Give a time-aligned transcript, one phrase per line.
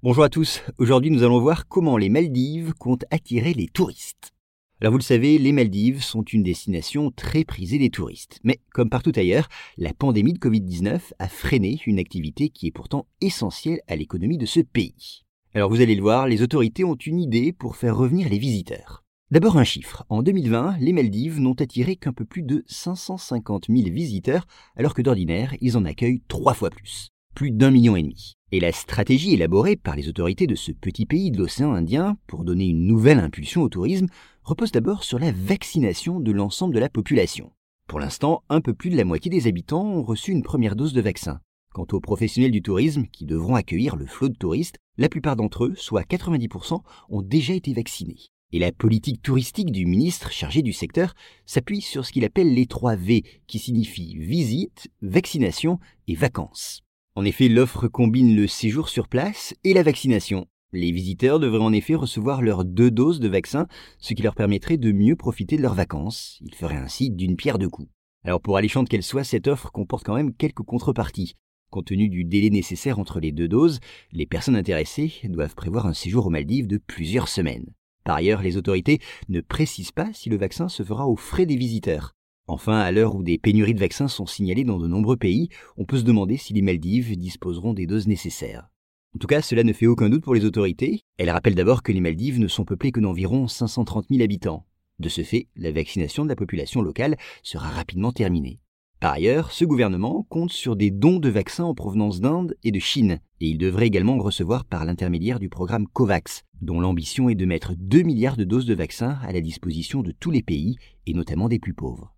[0.00, 4.32] Bonjour à tous, aujourd'hui nous allons voir comment les Maldives comptent attirer les touristes.
[4.80, 8.38] Alors vous le savez, les Maldives sont une destination très prisée des touristes.
[8.44, 13.08] Mais comme partout ailleurs, la pandémie de Covid-19 a freiné une activité qui est pourtant
[13.20, 15.24] essentielle à l'économie de ce pays.
[15.52, 19.02] Alors vous allez le voir, les autorités ont une idée pour faire revenir les visiteurs.
[19.32, 20.04] D'abord un chiffre.
[20.10, 24.46] En 2020, les Maldives n'ont attiré qu'un peu plus de 550 000 visiteurs,
[24.76, 27.08] alors que d'ordinaire, ils en accueillent trois fois plus.
[27.38, 28.34] Plus d'un million et demi.
[28.50, 32.42] Et la stratégie élaborée par les autorités de ce petit pays de l'océan Indien pour
[32.42, 34.08] donner une nouvelle impulsion au tourisme
[34.42, 37.52] repose d'abord sur la vaccination de l'ensemble de la population.
[37.86, 40.92] Pour l'instant, un peu plus de la moitié des habitants ont reçu une première dose
[40.92, 41.38] de vaccin.
[41.72, 45.66] Quant aux professionnels du tourisme qui devront accueillir le flot de touristes, la plupart d'entre
[45.66, 48.32] eux, soit 90%, ont déjà été vaccinés.
[48.50, 51.14] Et la politique touristique du ministre chargé du secteur
[51.46, 56.82] s'appuie sur ce qu'il appelle les 3 V, qui signifient visite, vaccination et vacances.
[57.18, 60.46] En effet, l'offre combine le séjour sur place et la vaccination.
[60.72, 63.66] Les visiteurs devraient en effet recevoir leurs deux doses de vaccin,
[63.98, 66.38] ce qui leur permettrait de mieux profiter de leurs vacances.
[66.42, 67.88] Ils feraient ainsi d'une pierre deux coups.
[68.22, 71.34] Alors pour alléchante qu'elle soit, cette offre comporte quand même quelques contreparties.
[71.70, 73.80] Compte tenu du délai nécessaire entre les deux doses,
[74.12, 77.66] les personnes intéressées doivent prévoir un séjour aux Maldives de plusieurs semaines.
[78.04, 81.56] Par ailleurs, les autorités ne précisent pas si le vaccin se fera aux frais des
[81.56, 82.14] visiteurs.
[82.50, 85.84] Enfin, à l'heure où des pénuries de vaccins sont signalées dans de nombreux pays, on
[85.84, 88.70] peut se demander si les Maldives disposeront des doses nécessaires.
[89.14, 91.02] En tout cas, cela ne fait aucun doute pour les autorités.
[91.18, 94.64] Elles rappellent d'abord que les Maldives ne sont peuplées que d'environ 530 000 habitants.
[94.98, 98.60] De ce fait, la vaccination de la population locale sera rapidement terminée.
[98.98, 102.80] Par ailleurs, ce gouvernement compte sur des dons de vaccins en provenance d'Inde et de
[102.80, 107.44] Chine, et il devrait également recevoir par l'intermédiaire du programme COVAX, dont l'ambition est de
[107.44, 111.12] mettre 2 milliards de doses de vaccins à la disposition de tous les pays, et
[111.12, 112.14] notamment des plus pauvres.